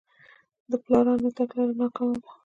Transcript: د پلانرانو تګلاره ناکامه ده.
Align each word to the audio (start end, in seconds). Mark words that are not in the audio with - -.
د 0.69 0.71
پلانرانو 0.83 1.35
تګلاره 1.37 1.73
ناکامه 1.81 2.17
ده. 2.21 2.29